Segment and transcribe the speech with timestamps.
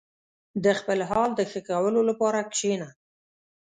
[0.63, 2.89] •د خپل حال د ښه کولو لپاره کښېنه.